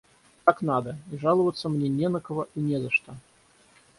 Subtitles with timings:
[0.45, 3.13] Так надо, и жаловаться мне не на кого и не за что.